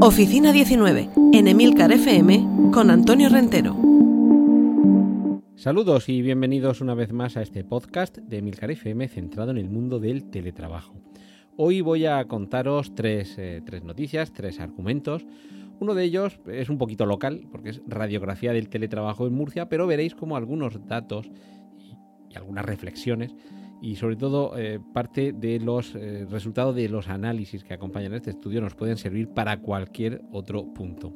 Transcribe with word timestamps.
Oficina 0.00 0.50
19, 0.50 1.10
en 1.32 1.46
Emilcar 1.46 1.92
FM, 1.92 2.72
con 2.72 2.90
Antonio 2.90 3.28
Rentero. 3.28 3.76
Saludos 5.54 6.08
y 6.08 6.20
bienvenidos 6.20 6.80
una 6.80 6.94
vez 6.94 7.12
más 7.12 7.36
a 7.36 7.42
este 7.42 7.62
podcast 7.62 8.18
de 8.18 8.38
Emilcar 8.38 8.72
FM 8.72 9.06
centrado 9.06 9.52
en 9.52 9.58
el 9.58 9.70
mundo 9.70 10.00
del 10.00 10.30
teletrabajo. 10.30 11.00
Hoy 11.56 11.80
voy 11.80 12.06
a 12.06 12.24
contaros 12.24 12.92
tres, 12.96 13.38
eh, 13.38 13.62
tres 13.64 13.84
noticias, 13.84 14.32
tres 14.32 14.58
argumentos. 14.58 15.24
Uno 15.78 15.94
de 15.94 16.02
ellos 16.02 16.40
es 16.48 16.68
un 16.70 16.78
poquito 16.78 17.06
local, 17.06 17.46
porque 17.52 17.70
es 17.70 17.82
radiografía 17.86 18.52
del 18.52 18.68
teletrabajo 18.68 19.28
en 19.28 19.34
Murcia, 19.34 19.68
pero 19.68 19.86
veréis 19.86 20.16
como 20.16 20.36
algunos 20.36 20.88
datos 20.88 21.30
y, 21.78 21.94
y 22.28 22.36
algunas 22.36 22.64
reflexiones 22.64 23.32
y 23.80 23.96
sobre 23.96 24.16
todo 24.16 24.56
eh, 24.58 24.78
parte 24.92 25.32
de 25.32 25.58
los 25.58 25.94
eh, 25.94 26.26
resultados 26.28 26.74
de 26.74 26.88
los 26.88 27.08
análisis 27.08 27.64
que 27.64 27.74
acompañan 27.74 28.14
este 28.14 28.30
estudio 28.30 28.60
nos 28.60 28.74
pueden 28.74 28.96
servir 28.96 29.28
para 29.28 29.60
cualquier 29.60 30.22
otro 30.32 30.64
punto. 30.72 31.12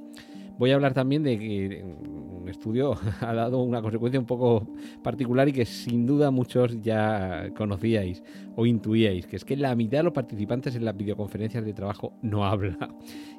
Voy 0.57 0.71
a 0.71 0.77
hablar 0.77 0.95
también 0.95 1.25
de 1.25 1.37
que 1.37 1.85
un 1.85 2.49
estudio 2.49 2.95
ha 3.21 3.35
dado 3.35 3.61
una 3.63 3.83
consecuencia 3.83 4.21
un 4.21 4.27
poco 4.27 4.69
particular 5.03 5.49
y 5.49 5.53
que 5.53 5.65
sin 5.65 6.07
duda 6.07 6.31
muchos 6.31 6.81
ya 6.81 7.51
conocíais 7.57 8.23
o 8.55 8.65
intuíais, 8.65 9.27
que 9.27 9.37
es 9.37 9.45
que 9.45 9.57
la 9.57 9.75
mitad 9.75 9.99
de 9.99 10.05
los 10.05 10.13
participantes 10.13 10.77
en 10.77 10.85
las 10.85 10.97
videoconferencias 10.97 11.65
de 11.65 11.73
trabajo 11.73 12.13
no 12.23 12.45
habla. 12.45 12.77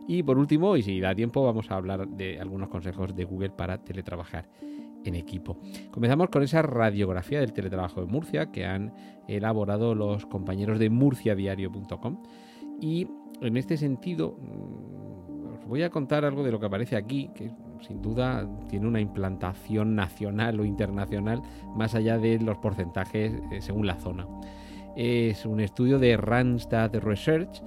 Y 0.07 0.23
por 0.23 0.37
último, 0.37 0.75
y 0.75 0.83
si 0.83 0.99
da 0.99 1.15
tiempo, 1.15 1.43
vamos 1.43 1.71
a 1.71 1.75
hablar 1.75 2.07
de 2.07 2.39
algunos 2.39 2.67
consejos 2.67 3.15
de 3.15 3.23
Google 3.23 3.51
para 3.51 3.77
teletrabajar 3.77 4.49
equipo. 5.13 5.59
Comenzamos 5.91 6.29
con 6.29 6.41
esa 6.41 6.63
radiografía 6.63 7.39
del 7.39 7.53
teletrabajo 7.53 8.01
de 8.01 8.07
Murcia 8.07 8.51
que 8.51 8.65
han 8.65 8.93
elaborado 9.27 9.93
los 9.93 10.25
compañeros 10.25 10.79
de 10.79 10.89
murciadiario.com 10.89 12.23
y 12.81 13.07
en 13.41 13.57
este 13.57 13.77
sentido 13.77 14.37
mm, 14.39 15.53
os 15.53 15.67
voy 15.67 15.83
a 15.83 15.89
contar 15.89 16.25
algo 16.25 16.43
de 16.43 16.51
lo 16.51 16.59
que 16.59 16.65
aparece 16.65 16.95
aquí, 16.95 17.29
que 17.35 17.51
sin 17.81 18.01
duda 18.01 18.49
tiene 18.69 18.87
una 18.87 18.99
implantación 18.99 19.95
nacional 19.95 20.59
o 20.59 20.65
internacional 20.65 21.41
más 21.75 21.95
allá 21.95 22.17
de 22.17 22.39
los 22.39 22.57
porcentajes 22.57 23.33
eh, 23.51 23.61
según 23.61 23.85
la 23.85 23.95
zona. 23.95 24.27
Es 24.95 25.45
un 25.45 25.59
estudio 25.59 25.99
de 25.99 26.17
Randstad 26.17 26.95
Research 26.95 27.61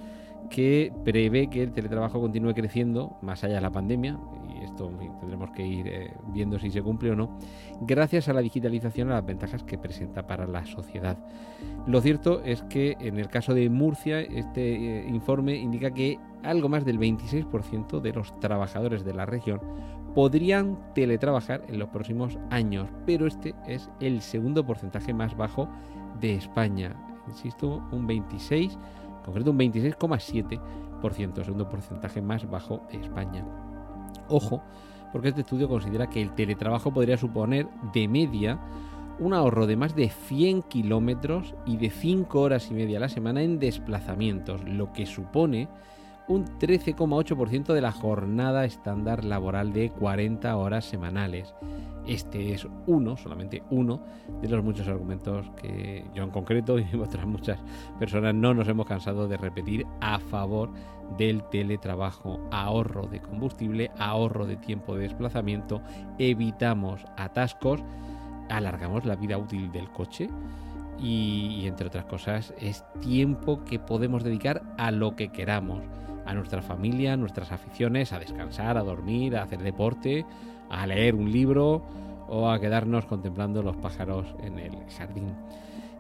que 0.49 0.93
prevé 1.05 1.51
que 1.51 1.63
el 1.63 1.73
teletrabajo 1.73 2.21
continúe 2.21 2.55
creciendo 2.55 3.19
más 3.21 3.45
allá 3.45 3.57
de 3.57 3.61
la 3.61 3.71
pandemia 3.71 4.19
tendremos 4.79 5.51
que 5.51 5.67
ir 5.67 5.89
eh, 5.89 6.15
viendo 6.29 6.59
si 6.59 6.71
se 6.71 6.83
cumple 6.83 7.11
o 7.11 7.17
no, 7.17 7.39
gracias 7.81 8.29
a 8.29 8.33
la 8.33 8.41
digitalización, 8.41 9.11
a 9.11 9.15
las 9.15 9.27
ventajas 9.27 9.63
que 9.65 9.79
presenta 9.79 10.27
para 10.27 10.47
la 10.47 10.65
sociedad. 10.67 11.19
Lo 11.87 12.01
cierto 12.01 12.43
es 12.43 12.63
que 12.65 12.97
en 13.01 13.19
el 13.19 13.29
caso 13.29 13.55
de 13.55 13.69
Murcia, 13.69 14.21
este 14.21 15.01
eh, 15.01 15.09
informe 15.09 15.57
indica 15.57 15.91
que 15.91 16.19
algo 16.43 16.69
más 16.69 16.85
del 16.85 16.99
26% 16.99 18.01
de 18.01 18.13
los 18.13 18.39
trabajadores 18.41 19.05
de 19.05 19.15
la 19.15 19.27
región 19.27 19.61
podrían 20.15 20.79
teletrabajar 20.95 21.65
en 21.69 21.79
los 21.79 21.89
próximos 21.91 22.39
años, 22.51 22.89
pero 23.07 23.27
este 23.27 23.55
es 23.67 23.91
el 24.01 24.21
segundo 24.21 24.65
porcentaje 24.65 25.13
más 25.13 25.37
bajo 25.37 25.69
de 26.21 26.35
España. 26.35 26.97
Insisto, 27.29 27.83
un 27.93 28.07
26, 28.07 28.73
en 28.73 29.25
concreto 29.25 29.51
un 29.51 29.59
26,7%, 29.59 31.45
segundo 31.45 31.69
porcentaje 31.69 32.23
más 32.23 32.49
bajo 32.49 32.83
de 32.91 33.01
España. 33.01 33.45
Ojo, 34.29 34.63
porque 35.13 35.29
este 35.29 35.41
estudio 35.43 35.69
considera 35.69 36.09
que 36.09 36.23
el 36.23 36.35
teletrabajo 36.35 36.93
podría 36.93 37.17
suponer 37.17 37.67
de 37.93 38.09
media 38.09 38.59
un 39.19 39.35
ahorro 39.35 39.67
de 39.67 39.77
más 39.77 39.97
de 39.97 40.11
100 40.11 40.63
kilómetros 40.63 41.55
y 41.67 41.77
de 41.77 41.91
5 41.91 42.41
horas 42.41 42.71
y 42.71 42.75
media 42.75 42.99
a 42.99 43.01
la 43.01 43.09
semana 43.09 43.43
en 43.43 43.59
desplazamientos, 43.59 44.63
lo 44.65 44.93
que 44.93 45.07
supone 45.07 45.69
un 46.29 46.45
13,8% 46.59 47.73
de 47.73 47.81
la 47.81 47.93
jornada 47.93 48.65
estándar 48.65 49.25
laboral 49.25 49.73
de 49.73 49.91
40 49.91 50.57
horas 50.57 50.85
semanales. 50.85 51.55
Este 52.07 52.53
es 52.55 52.67
uno, 52.87 53.17
solamente 53.17 53.63
uno, 53.71 54.01
de 54.41 54.49
los 54.49 54.65
muchos 54.65 54.89
argumentos 54.89 55.51
que 55.61 56.05
yo 56.15 56.23
en 56.23 56.31
concreto 56.31 56.79
y 56.79 56.87
otras 57.01 57.27
muchas 57.27 57.59
personas 57.99 58.35
no 58.35 58.55
nos 58.55 58.69
hemos 58.69 58.87
cansado 58.87 59.29
de 59.29 59.37
repetir 59.37 59.87
a 60.01 60.19
favor 60.19 60.71
del 61.17 61.43
teletrabajo. 61.51 62.41
Ahorro 62.51 63.07
de 63.07 63.21
combustible, 63.21 63.91
ahorro 63.99 64.47
de 64.47 64.57
tiempo 64.57 64.95
de 64.95 65.03
desplazamiento, 65.03 65.83
evitamos 66.19 67.05
atascos, 67.17 67.83
alargamos 68.49 69.05
la 69.05 69.17
vida 69.17 69.39
útil 69.39 69.71
del 69.73 69.91
coche. 69.91 70.29
Y, 71.01 71.65
entre 71.67 71.87
otras 71.87 72.07
cosas 72.07 72.53
es 72.59 72.85
tiempo 73.01 73.63
que 73.65 73.79
podemos 73.79 74.25
dedicar 74.25 74.63
a 74.79 74.91
lo 74.91 75.15
que 75.15 75.29
queramos 75.29 75.85
a 76.29 76.35
nuestra 76.35 76.61
familia, 76.61 77.17
nuestras 77.17 77.53
aficiones, 77.53 78.13
a 78.13 78.19
descansar, 78.19 78.77
a 78.77 78.83
dormir, 78.83 79.35
a 79.35 79.45
hacer 79.45 79.63
deporte, 79.63 80.27
a 80.69 80.87
leer 80.87 81.15
un 81.15 81.33
libro 81.33 81.83
o 82.29 82.51
a 82.51 82.61
quedarnos 82.61 83.07
contemplando 83.07 83.63
los 83.63 83.77
pájaros 83.77 84.27
en 84.43 84.59
el 84.59 84.77
jardín. 84.91 85.33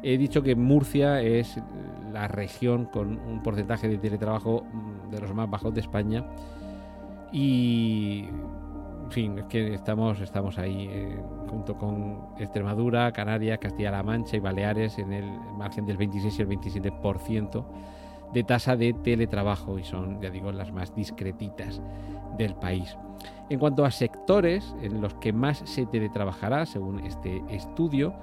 He 0.02 0.18
dicho 0.18 0.42
que 0.42 0.54
Murcia 0.54 1.22
es 1.22 1.58
la 2.12 2.28
región 2.28 2.84
con 2.84 3.18
un 3.18 3.42
porcentaje 3.42 3.88
de 3.88 3.96
teletrabajo 3.96 4.64
mm, 4.70 5.10
de 5.10 5.20
los 5.20 5.34
más 5.34 5.48
bajos 5.48 5.72
de 5.72 5.80
España 5.80 6.26
y 7.32 8.26
en 9.04 9.10
fin, 9.10 9.38
es 9.38 9.44
que 9.46 9.72
estamos, 9.72 10.20
estamos 10.20 10.58
ahí 10.58 10.90
eh, 10.90 11.18
junto 11.48 11.78
con 11.78 12.18
Extremadura, 12.38 13.10
Canarias, 13.12 13.58
Castilla-La 13.58 14.02
Mancha 14.02 14.36
y 14.36 14.40
Baleares 14.40 14.98
en 14.98 15.14
el 15.14 15.24
margen 15.56 15.86
del 15.86 15.96
26 15.96 16.38
y 16.38 16.42
el 16.42 16.48
27% 16.50 17.64
de 18.32 18.44
tasa 18.44 18.76
de 18.76 18.92
teletrabajo 18.92 19.78
y 19.78 19.84
son, 19.84 20.20
ya 20.20 20.30
digo, 20.30 20.52
las 20.52 20.72
más 20.72 20.94
discretitas 20.94 21.80
del 22.36 22.54
país. 22.54 22.96
En 23.48 23.58
cuanto 23.58 23.84
a 23.84 23.90
sectores 23.90 24.74
en 24.82 25.00
los 25.00 25.14
que 25.14 25.32
más 25.32 25.62
se 25.64 25.86
teletrabajará, 25.86 26.66
según 26.66 27.00
este 27.00 27.42
estudio, 27.48 28.14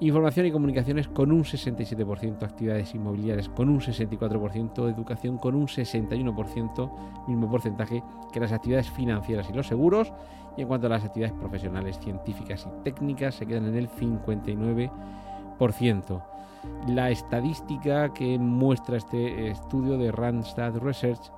información 0.00 0.46
y 0.46 0.50
comunicaciones 0.50 1.06
con 1.08 1.30
un 1.30 1.44
67%, 1.44 2.42
actividades 2.42 2.94
inmobiliarias 2.94 3.48
con 3.48 3.68
un 3.68 3.80
64%, 3.80 4.90
educación 4.90 5.38
con 5.38 5.54
un 5.54 5.66
61%, 5.66 6.90
mismo 7.28 7.50
porcentaje 7.50 8.02
que 8.32 8.40
las 8.40 8.52
actividades 8.52 8.90
financieras 8.90 9.48
y 9.50 9.52
los 9.52 9.68
seguros, 9.68 10.12
y 10.56 10.62
en 10.62 10.68
cuanto 10.68 10.88
a 10.88 10.90
las 10.90 11.04
actividades 11.04 11.38
profesionales, 11.38 12.00
científicas 12.00 12.66
y 12.66 12.70
técnicas, 12.82 13.36
se 13.36 13.46
quedan 13.46 13.66
en 13.66 13.76
el 13.76 13.88
59%. 13.88 16.22
La 16.88 17.10
estadística 17.10 18.12
que 18.12 18.38
muestra 18.38 18.98
este 18.98 19.50
estudio 19.50 19.98
de 19.98 20.12
Randstad 20.12 20.76
Research 20.78 21.32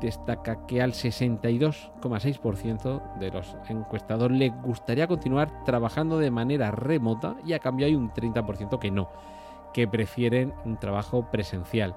destaca 0.00 0.66
que 0.66 0.82
al 0.82 0.92
62,6% 0.92 3.18
de 3.18 3.30
los 3.30 3.56
encuestados 3.68 4.30
les 4.30 4.50
gustaría 4.62 5.06
continuar 5.06 5.64
trabajando 5.64 6.18
de 6.18 6.30
manera 6.30 6.70
remota 6.70 7.36
y 7.44 7.52
a 7.52 7.58
cambio 7.58 7.84
hay 7.86 7.94
un 7.94 8.10
30% 8.12 8.78
que 8.78 8.90
no, 8.90 9.10
que 9.72 9.88
prefieren 9.88 10.52
un 10.64 10.78
trabajo 10.78 11.30
presencial. 11.30 11.94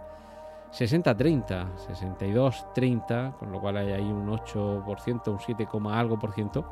60-30, 0.72 1.76
62-30, 1.88 3.38
con 3.38 3.52
lo 3.52 3.62
cual 3.62 3.78
hay 3.78 3.94
ahí 3.94 4.12
un 4.12 4.28
8%, 4.28 5.32
un 5.32 5.40
7, 5.40 5.68
algo 5.92 6.20
por 6.20 6.34
ciento 6.34 6.66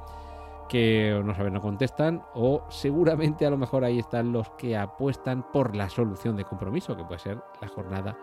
que 0.68 1.22
no 1.24 1.36
saben, 1.36 1.54
no 1.54 1.62
contestan, 1.62 2.24
o 2.34 2.64
seguramente 2.70 3.46
a 3.46 3.50
lo 3.50 3.58
mejor 3.58 3.84
ahí 3.84 4.00
están 4.00 4.32
los 4.32 4.50
que 4.52 4.78
apuestan 4.78 5.52
por 5.52 5.76
la 5.76 5.90
solución 5.90 6.36
de 6.36 6.46
compromiso, 6.46 6.96
que 6.96 7.04
puede 7.04 7.20
ser 7.20 7.42
la 7.62 7.68
jornada 7.68 8.18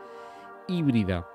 híbrida. 0.68 1.26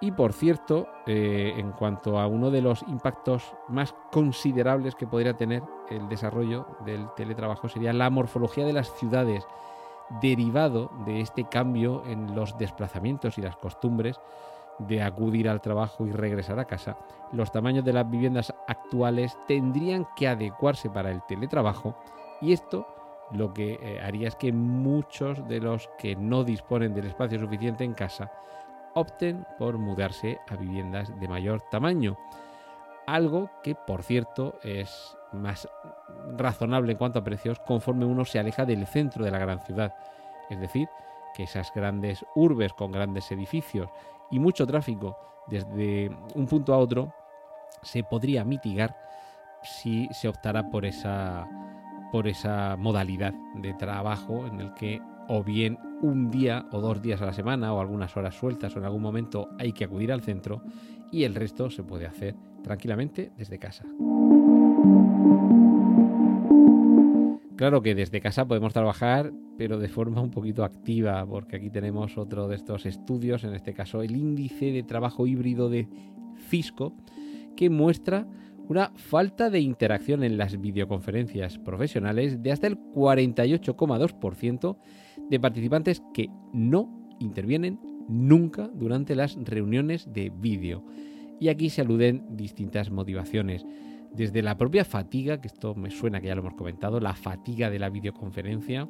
Y 0.00 0.10
por 0.10 0.32
cierto, 0.32 0.88
eh, 1.06 1.54
en 1.56 1.70
cuanto 1.70 2.18
a 2.18 2.26
uno 2.26 2.50
de 2.50 2.60
los 2.60 2.82
impactos 2.82 3.54
más 3.68 3.94
considerables 4.10 4.96
que 4.96 5.06
podría 5.06 5.36
tener 5.36 5.62
el 5.90 6.08
desarrollo 6.08 6.66
del 6.84 7.06
teletrabajo 7.14 7.68
sería 7.68 7.92
la 7.92 8.10
morfología 8.10 8.66
de 8.66 8.72
las 8.72 8.92
ciudades, 8.96 9.46
derivado 10.20 10.90
de 11.06 11.20
este 11.20 11.44
cambio 11.44 12.02
en 12.04 12.34
los 12.34 12.58
desplazamientos 12.58 13.38
y 13.38 13.42
las 13.42 13.56
costumbres 13.56 14.20
de 14.78 15.02
acudir 15.02 15.48
al 15.48 15.60
trabajo 15.60 16.06
y 16.06 16.12
regresar 16.12 16.58
a 16.58 16.64
casa. 16.64 16.96
Los 17.32 17.52
tamaños 17.52 17.84
de 17.84 17.92
las 17.92 18.08
viviendas 18.10 18.52
actuales 18.66 19.36
tendrían 19.46 20.06
que 20.16 20.28
adecuarse 20.28 20.90
para 20.90 21.10
el 21.10 21.22
teletrabajo 21.22 21.96
y 22.40 22.52
esto 22.52 22.86
lo 23.32 23.54
que 23.54 23.78
eh, 23.80 24.00
haría 24.00 24.28
es 24.28 24.36
que 24.36 24.52
muchos 24.52 25.46
de 25.48 25.60
los 25.60 25.88
que 25.98 26.16
no 26.16 26.44
disponen 26.44 26.94
del 26.94 27.06
espacio 27.06 27.38
suficiente 27.38 27.84
en 27.84 27.94
casa 27.94 28.30
opten 28.94 29.46
por 29.58 29.78
mudarse 29.78 30.38
a 30.48 30.56
viviendas 30.56 31.18
de 31.18 31.28
mayor 31.28 31.62
tamaño. 31.70 32.18
Algo 33.06 33.50
que, 33.62 33.74
por 33.74 34.02
cierto, 34.02 34.58
es 34.62 35.16
más 35.32 35.66
razonable 36.36 36.92
en 36.92 36.98
cuanto 36.98 37.18
a 37.18 37.24
precios 37.24 37.58
conforme 37.60 38.04
uno 38.04 38.24
se 38.24 38.38
aleja 38.38 38.66
del 38.66 38.86
centro 38.86 39.24
de 39.24 39.30
la 39.30 39.38
gran 39.38 39.60
ciudad. 39.60 39.94
Es 40.50 40.60
decir, 40.60 40.88
que 41.34 41.44
esas 41.44 41.72
grandes 41.74 42.24
urbes 42.34 42.72
con 42.74 42.92
grandes 42.92 43.32
edificios 43.32 43.88
y 44.32 44.40
mucho 44.40 44.66
tráfico 44.66 45.16
desde 45.46 46.10
un 46.34 46.46
punto 46.46 46.74
a 46.74 46.78
otro 46.78 47.14
se 47.82 48.02
podría 48.02 48.44
mitigar 48.44 48.96
si 49.62 50.08
se 50.12 50.28
optara 50.28 50.70
por 50.70 50.84
esa, 50.84 51.46
por 52.10 52.26
esa 52.26 52.76
modalidad 52.76 53.34
de 53.54 53.74
trabajo 53.74 54.46
en 54.46 54.60
el 54.60 54.74
que 54.74 55.00
o 55.28 55.44
bien 55.44 55.78
un 56.00 56.30
día 56.30 56.66
o 56.72 56.80
dos 56.80 57.00
días 57.00 57.22
a 57.22 57.26
la 57.26 57.32
semana 57.32 57.72
o 57.72 57.80
algunas 57.80 58.16
horas 58.16 58.34
sueltas 58.34 58.74
o 58.74 58.78
en 58.78 58.84
algún 58.84 59.02
momento 59.02 59.50
hay 59.58 59.72
que 59.72 59.84
acudir 59.84 60.12
al 60.12 60.22
centro 60.22 60.62
y 61.12 61.24
el 61.24 61.34
resto 61.34 61.70
se 61.70 61.84
puede 61.84 62.06
hacer 62.06 62.34
tranquilamente 62.62 63.32
desde 63.36 63.58
casa. 63.58 63.84
Claro 67.62 67.80
que 67.80 67.94
desde 67.94 68.20
casa 68.20 68.44
podemos 68.44 68.72
trabajar, 68.72 69.32
pero 69.56 69.78
de 69.78 69.86
forma 69.86 70.20
un 70.20 70.32
poquito 70.32 70.64
activa, 70.64 71.24
porque 71.24 71.54
aquí 71.54 71.70
tenemos 71.70 72.18
otro 72.18 72.48
de 72.48 72.56
estos 72.56 72.86
estudios, 72.86 73.44
en 73.44 73.54
este 73.54 73.72
caso 73.72 74.02
el 74.02 74.16
índice 74.16 74.72
de 74.72 74.82
trabajo 74.82 75.28
híbrido 75.28 75.70
de 75.70 75.86
Cisco, 76.48 76.92
que 77.54 77.70
muestra 77.70 78.26
una 78.68 78.90
falta 78.96 79.48
de 79.48 79.60
interacción 79.60 80.24
en 80.24 80.38
las 80.38 80.60
videoconferencias 80.60 81.60
profesionales 81.60 82.42
de 82.42 82.50
hasta 82.50 82.66
el 82.66 82.78
48,2% 82.78 84.76
de 85.30 85.38
participantes 85.38 86.02
que 86.12 86.30
no 86.52 87.14
intervienen 87.20 87.78
nunca 88.08 88.72
durante 88.74 89.14
las 89.14 89.36
reuniones 89.36 90.12
de 90.12 90.30
vídeo. 90.30 90.84
Y 91.38 91.48
aquí 91.48 91.70
se 91.70 91.82
aluden 91.82 92.24
distintas 92.36 92.90
motivaciones. 92.90 93.64
Desde 94.14 94.42
la 94.42 94.56
propia 94.56 94.84
fatiga, 94.84 95.40
que 95.40 95.48
esto 95.48 95.74
me 95.74 95.90
suena 95.90 96.20
que 96.20 96.26
ya 96.26 96.34
lo 96.34 96.42
hemos 96.42 96.54
comentado, 96.54 97.00
la 97.00 97.14
fatiga 97.14 97.70
de 97.70 97.78
la 97.78 97.88
videoconferencia, 97.88 98.88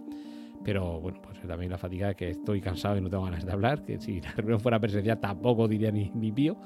pero 0.65 1.01
bueno, 1.01 1.21
pues 1.23 1.41
también 1.41 1.71
la 1.71 1.79
fatiga 1.79 2.09
de 2.09 2.15
que 2.15 2.31
estoy 2.31 2.61
cansado 2.61 2.97
y 2.97 3.01
no 3.01 3.11
tengo 3.11 3.25
ganas 3.25 3.45
de 3.45 3.53
hablar, 3.53 3.83
que 3.83 3.99
si 3.99 4.21
la 4.21 4.33
reunión 4.33 4.61
fuera 4.61 4.81
presencial 4.81 5.19
tampoco 5.21 5.69
diría 5.69 5.91
ni, 5.91 6.11
ni 6.15 6.33
pío. 6.33 6.57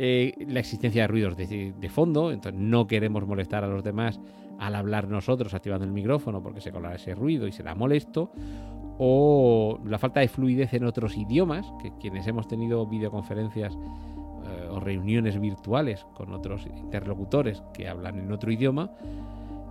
Eh, 0.00 0.32
la 0.46 0.60
existencia 0.60 1.02
de 1.02 1.08
ruidos 1.08 1.36
de, 1.36 1.90
fondo, 1.90 2.30
entonces 2.30 2.60
no 2.60 2.86
queremos 2.86 3.26
molestar 3.26 3.64
a 3.64 3.66
los 3.66 3.82
demás 3.82 4.20
al 4.60 4.76
hablar 4.76 5.08
nosotros 5.08 5.54
activando 5.54 5.84
el 5.84 5.90
micrófono 5.90 6.40
porque 6.40 6.60
se 6.60 6.70
colará 6.70 6.94
ese 6.94 7.16
ruido 7.16 7.48
y 7.48 7.52
será 7.52 7.74
molesto, 7.74 8.30
o 8.98 9.80
la 9.84 9.98
falta 9.98 10.20
de 10.20 10.28
fluidez 10.28 10.72
en 10.74 10.84
otros 10.84 11.16
idiomas, 11.16 11.66
que 11.82 11.90
quienes 11.98 12.28
hemos 12.28 12.46
tenido 12.46 12.86
videoconferencias 12.86 13.76
eh, 14.48 14.68
o 14.70 14.80
reuniones 14.80 15.40
virtuales 15.40 16.06
con 16.14 16.32
otros 16.32 16.66
interlocutores 16.66 17.62
que 17.72 17.88
hablan 17.88 18.18
en 18.18 18.32
otro 18.32 18.50
idioma, 18.50 18.90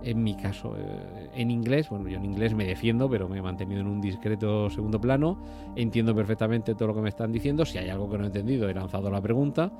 en 0.02 0.22
mi 0.22 0.34
caso 0.36 0.74
eh, 0.76 1.30
en 1.34 1.50
inglés, 1.50 1.88
bueno, 1.90 2.08
yo 2.08 2.16
en 2.16 2.24
inglés 2.24 2.54
me 2.54 2.64
defiendo, 2.64 3.08
pero 3.10 3.28
me 3.28 3.38
he 3.38 3.42
mantenido 3.42 3.80
en 3.80 3.86
un 3.86 4.00
discreto 4.00 4.70
segundo 4.70 5.00
plano, 5.00 5.38
entiendo 5.76 6.14
perfectamente 6.14 6.74
todo 6.74 6.88
lo 6.88 6.94
que 6.94 7.02
me 7.02 7.08
están 7.08 7.32
diciendo, 7.32 7.64
si 7.64 7.78
hay 7.78 7.88
algo 7.88 8.08
que 8.08 8.18
no 8.18 8.24
he 8.24 8.28
entendido 8.28 8.68
he 8.68 8.74
lanzado 8.74 9.10
la 9.10 9.20
pregunta, 9.20 9.70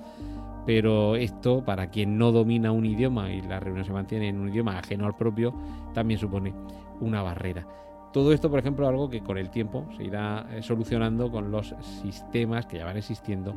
pero 0.67 1.17
esto 1.17 1.65
para 1.65 1.89
quien 1.89 2.19
no 2.19 2.33
domina 2.33 2.73
un 2.73 2.85
idioma 2.85 3.33
y 3.33 3.41
la 3.43 3.61
reunión 3.61 3.85
se 3.85 3.93
mantiene 3.93 4.29
en 4.29 4.39
un 4.39 4.49
idioma 4.49 4.79
ajeno 4.79 5.06
al 5.06 5.17
propio, 5.17 5.55
también 5.94 6.19
supone 6.21 6.53
una 7.01 7.23
barrera. 7.23 7.67
Todo 8.12 8.32
esto, 8.32 8.50
por 8.50 8.58
ejemplo, 8.58 8.88
algo 8.88 9.10
que 9.10 9.20
con 9.20 9.37
el 9.37 9.50
tiempo 9.50 9.87
se 9.96 10.05
irá 10.05 10.46
eh, 10.50 10.62
solucionando 10.62 11.31
con 11.31 11.50
los 11.50 11.75
sistemas 12.02 12.66
que 12.66 12.78
ya 12.78 12.84
van 12.84 12.96
existiendo 12.96 13.55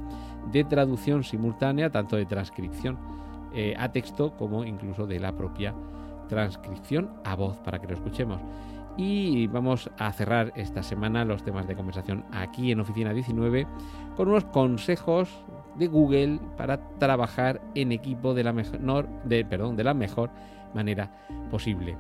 de 0.52 0.64
traducción 0.66 1.24
simultánea, 1.24 1.90
tanto 1.90 2.18
de 2.18 2.26
transcripción 2.26 2.98
eh, 3.54 3.74
a 3.78 3.92
texto 3.92 4.36
como 4.38 4.66
incluso 4.66 5.08
de 5.08 5.20
la 5.20 5.34
propia 5.34 5.74
transcripción 6.28 7.10
a 7.24 7.36
voz 7.36 7.58
para 7.58 7.80
que 7.80 7.88
lo 7.88 7.94
escuchemos. 7.94 8.42
Y 8.98 9.48
vamos 9.48 9.90
a 9.98 10.12
cerrar 10.12 10.52
esta 10.56 10.84
semana 10.84 11.24
los 11.24 11.44
temas 11.44 11.68
de 11.68 11.76
conversación 11.76 12.26
aquí 12.32 12.72
en 12.72 12.82
Oficina 12.82 13.14
19 13.14 13.68
con 14.18 14.28
unos 14.28 14.46
consejos 14.46 15.30
de 15.76 15.88
Google 15.88 16.40
para 16.58 16.78
trabajar 16.98 17.62
en 17.76 17.92
equipo 17.92 18.34
de 18.34 18.44
la 18.44 18.54
mejor, 18.54 19.08
de, 19.24 19.46
perdón, 19.46 19.78
de 19.78 19.84
la 19.86 19.94
mejor 19.94 20.30
manera 20.74 21.10
posible. 21.50 21.98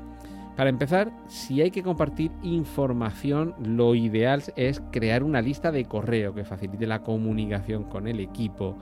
Para 0.62 0.70
empezar, 0.70 1.12
si 1.26 1.60
hay 1.60 1.72
que 1.72 1.82
compartir 1.82 2.32
información, 2.44 3.56
lo 3.66 3.96
ideal 3.96 4.44
es 4.56 4.80
crear 4.92 5.24
una 5.24 5.42
lista 5.42 5.72
de 5.72 5.86
correo 5.86 6.36
que 6.36 6.46
facilite 6.46 6.86
la 6.86 7.02
comunicación 7.02 7.86
con 7.86 8.08
el 8.08 8.20
equipo. 8.20 8.78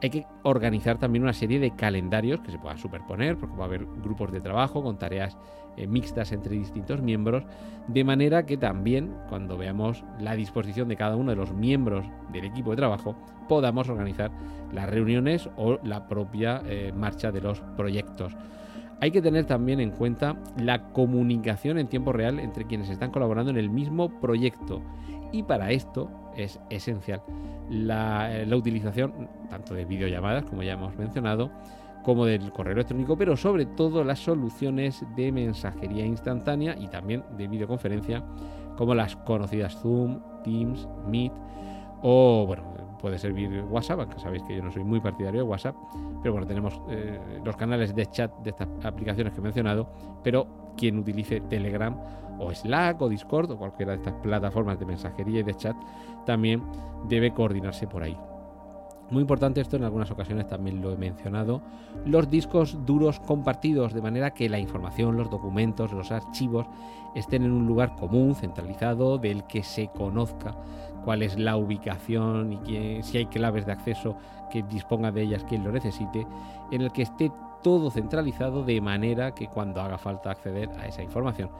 Hay 0.00 0.10
que 0.10 0.26
organizar 0.44 0.98
también 0.98 1.24
una 1.24 1.32
serie 1.32 1.58
de 1.58 1.74
calendarios 1.74 2.42
que 2.42 2.52
se 2.52 2.60
puedan 2.60 2.78
superponer, 2.78 3.36
porque 3.38 3.56
va 3.56 3.64
a 3.64 3.66
haber 3.66 3.86
grupos 4.04 4.30
de 4.30 4.40
trabajo 4.40 4.84
con 4.84 5.00
tareas 5.00 5.36
eh, 5.76 5.88
mixtas 5.88 6.30
entre 6.30 6.54
distintos 6.54 7.02
miembros, 7.02 7.42
de 7.88 8.04
manera 8.04 8.46
que 8.46 8.56
también 8.56 9.12
cuando 9.28 9.58
veamos 9.58 10.04
la 10.20 10.36
disposición 10.36 10.86
de 10.86 10.94
cada 10.94 11.16
uno 11.16 11.32
de 11.32 11.36
los 11.38 11.52
miembros 11.52 12.06
del 12.32 12.44
equipo 12.44 12.70
de 12.70 12.76
trabajo, 12.76 13.16
podamos 13.48 13.88
organizar 13.88 14.30
las 14.72 14.88
reuniones 14.88 15.50
o 15.56 15.80
la 15.82 16.06
propia 16.06 16.62
eh, 16.66 16.92
marcha 16.94 17.32
de 17.32 17.40
los 17.40 17.62
proyectos. 17.76 18.36
Hay 19.00 19.10
que 19.10 19.20
tener 19.20 19.44
también 19.44 19.80
en 19.80 19.90
cuenta 19.90 20.36
la 20.56 20.88
comunicación 20.92 21.78
en 21.78 21.88
tiempo 21.88 22.12
real 22.12 22.38
entre 22.38 22.64
quienes 22.64 22.88
están 22.88 23.10
colaborando 23.10 23.50
en 23.50 23.58
el 23.58 23.70
mismo 23.70 24.08
proyecto. 24.20 24.82
Y 25.32 25.42
para 25.42 25.70
esto 25.70 26.10
es 26.36 26.60
esencial 26.70 27.22
la, 27.68 28.44
utilización 28.56 29.28
tanto 29.48 29.74
de 29.74 29.84
videollamadas, 29.84 30.44
como 30.44 30.62
ya 30.62 30.74
hemos 30.74 30.96
mencionado, 30.96 31.50
como 32.04 32.26
del 32.26 32.52
correo 32.52 32.74
electrónico, 32.74 33.16
pero 33.16 33.36
sobre 33.36 33.66
todo 33.66 34.04
las 34.04 34.20
soluciones 34.20 35.04
de 35.16 35.32
mensajería 35.32 36.06
instantánea 36.06 36.76
y 36.78 36.86
también 36.88 37.24
de 37.36 37.48
videoconferencia, 37.48 38.22
como 38.76 38.94
las 38.94 39.16
conocidas 39.16 39.76
Zoom, 39.80 40.20
Teams, 40.44 40.86
Meet 41.08 41.32
o, 42.02 42.44
bueno, 42.46 42.62
puede 42.96 43.18
servir 43.18 43.64
WhatsApp, 43.68 44.00
aunque 44.00 44.18
sabéis 44.18 44.42
que 44.42 44.56
yo 44.56 44.62
no 44.62 44.72
soy 44.72 44.84
muy 44.84 45.00
partidario 45.00 45.40
de 45.40 45.46
WhatsApp, 45.46 45.76
pero 46.22 46.32
bueno, 46.32 46.46
tenemos 46.46 46.80
eh, 46.88 47.18
los 47.44 47.56
canales 47.56 47.94
de 47.94 48.06
chat 48.06 48.32
de 48.38 48.50
estas 48.50 48.68
aplicaciones 48.84 49.32
que 49.32 49.40
he 49.40 49.42
mencionado, 49.42 49.88
pero 50.22 50.46
quien 50.76 50.98
utilice 50.98 51.40
Telegram 51.40 51.96
o 52.38 52.52
Slack 52.52 53.00
o 53.00 53.08
Discord 53.08 53.50
o 53.50 53.56
cualquiera 53.56 53.92
de 53.92 53.98
estas 53.98 54.14
plataformas 54.14 54.78
de 54.78 54.86
mensajería 54.86 55.40
y 55.40 55.42
de 55.42 55.54
chat 55.54 55.76
también 56.24 56.62
debe 57.08 57.32
coordinarse 57.32 57.86
por 57.86 58.02
ahí. 58.02 58.16
Muy 59.10 59.20
importante 59.20 59.60
esto, 59.60 59.76
en 59.76 59.84
algunas 59.84 60.10
ocasiones 60.10 60.48
también 60.48 60.82
lo 60.82 60.92
he 60.92 60.96
mencionado, 60.96 61.62
los 62.04 62.28
discos 62.28 62.84
duros 62.84 63.20
compartidos, 63.20 63.94
de 63.94 64.02
manera 64.02 64.34
que 64.34 64.48
la 64.48 64.58
información, 64.58 65.16
los 65.16 65.30
documentos, 65.30 65.92
los 65.92 66.10
archivos 66.10 66.66
estén 67.14 67.44
en 67.44 67.52
un 67.52 67.66
lugar 67.66 67.94
común, 67.94 68.34
centralizado, 68.34 69.18
del 69.18 69.44
que 69.44 69.62
se 69.62 69.88
conozca 69.88 70.56
cuál 71.04 71.22
es 71.22 71.38
la 71.38 71.56
ubicación 71.56 72.52
y 72.66 73.00
si 73.04 73.18
hay 73.18 73.26
claves 73.26 73.64
de 73.64 73.72
acceso 73.72 74.16
que 74.50 74.64
disponga 74.64 75.12
de 75.12 75.22
ellas 75.22 75.44
quien 75.44 75.62
lo 75.62 75.70
necesite, 75.70 76.26
en 76.72 76.82
el 76.82 76.90
que 76.90 77.02
esté 77.02 77.30
todo 77.62 77.92
centralizado 77.92 78.64
de 78.64 78.80
manera 78.80 79.32
que 79.32 79.46
cuando 79.46 79.80
haga 79.80 79.98
falta 79.98 80.32
acceder 80.32 80.68
a 80.80 80.86
esa 80.86 81.02
información, 81.02 81.50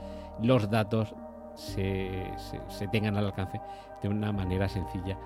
los 0.43 0.69
datos 0.69 1.15
se, 1.55 2.29
tengan 2.91 3.17
al 3.17 3.27
alcance 3.27 3.61
de 4.03 4.09
una 4.09 4.33
manera 4.33 4.69
sencilla 4.69 5.17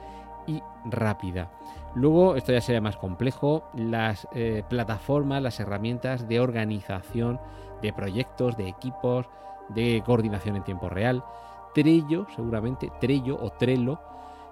y 0.50 0.62
rápida. 0.84 1.50
Luego, 1.94 2.36
esto 2.36 2.52
ya 2.52 2.60
sería 2.60 2.80
más 2.80 2.96
complejo, 2.96 3.64
las 3.74 4.26
eh, 4.32 4.62
plataformas, 4.68 5.42
las 5.42 5.60
herramientas 5.60 6.28
de 6.28 6.40
organización 6.40 7.40
de 7.82 7.92
proyectos, 7.92 8.56
de 8.56 8.68
equipos, 8.68 9.26
de 9.68 10.02
coordinación 10.04 10.56
en 10.56 10.64
tiempo 10.64 10.88
real. 10.88 11.24
Trello, 11.74 12.26
seguramente, 12.34 12.90
Trello 13.00 13.38
o 13.40 13.50
Trello, 13.50 14.00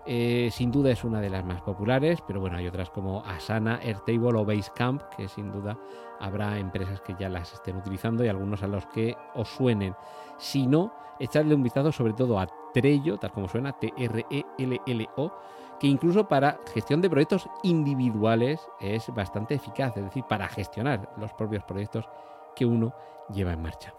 eh, 0.06 0.48
sin 0.52 0.72
duda 0.72 0.90
es 0.90 1.04
una 1.04 1.20
de 1.20 1.28
las 1.28 1.44
más 1.44 1.60
populares, 1.60 2.22
pero 2.26 2.40
bueno, 2.40 2.56
hay 2.56 2.66
otras 2.66 2.90
como 2.90 3.22
Asana, 3.24 3.78
Airtable 3.82 4.38
o 4.38 4.44
Basecamp, 4.44 5.02
que 5.16 5.28
sin 5.28 5.52
duda 5.52 5.78
habrá 6.20 6.58
empresas 6.58 7.00
que 7.00 7.14
ya 7.18 7.28
las 7.28 7.52
estén 7.52 7.76
utilizando 7.76 8.24
y 8.24 8.28
algunos 8.28 8.62
a 8.62 8.68
los 8.68 8.86
que 8.86 9.16
os 9.34 9.48
suenen. 9.48 9.94
Si 10.38 10.66
no, 10.66 10.94
echadle 11.18 11.54
un 11.54 11.62
vistazo 11.62 11.92
sobre 11.92 12.14
todo 12.14 12.38
a 12.38 12.48
Trello, 12.72 13.18
tal 13.18 13.32
como 13.32 13.48
suena, 13.48 13.72
T-R-E-L-L-O, 13.72 15.32
que 15.78 15.86
incluso 15.86 16.28
para 16.28 16.58
gestión 16.72 17.00
de 17.00 17.10
proyectos 17.10 17.48
individuales 17.62 18.60
es 18.80 19.12
bastante 19.14 19.54
eficaz, 19.54 19.96
es 19.96 20.04
decir, 20.04 20.24
para 20.28 20.48
gestionar 20.48 21.08
los 21.16 21.32
propios 21.32 21.64
proyectos 21.64 22.08
que 22.54 22.66
uno 22.66 22.94
lleva 23.32 23.52
en 23.52 23.62
marcha. 23.62 23.94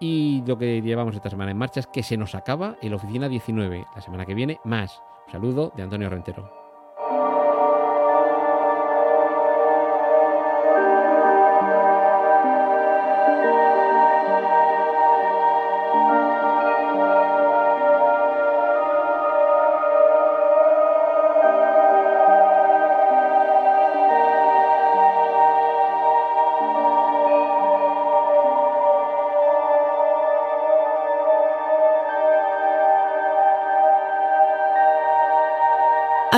Y 0.00 0.42
lo 0.46 0.56
que 0.56 0.80
llevamos 0.80 1.14
esta 1.14 1.30
semana 1.30 1.50
en 1.50 1.58
marcha 1.58 1.80
es 1.80 1.86
que 1.86 2.02
se 2.02 2.16
nos 2.16 2.34
acaba 2.34 2.76
el 2.80 2.94
Oficina 2.94 3.28
19. 3.28 3.86
La 3.94 4.00
semana 4.00 4.24
que 4.24 4.34
viene, 4.34 4.58
más. 4.64 5.02
Un 5.26 5.32
saludo 5.32 5.72
de 5.76 5.82
Antonio 5.82 6.08
Rentero. 6.08 6.59